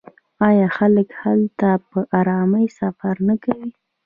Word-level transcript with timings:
آیا 0.47 0.67
خلک 0.77 1.07
هلته 1.23 1.69
په 1.89 1.99
ارامۍ 2.19 2.65
سفر 2.79 3.15
نه 3.27 3.35
کوي؟ 3.43 3.69